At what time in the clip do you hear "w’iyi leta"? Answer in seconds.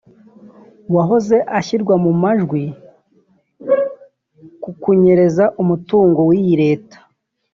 6.29-6.97